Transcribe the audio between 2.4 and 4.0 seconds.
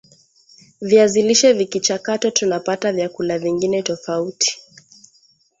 pata vyakula vingine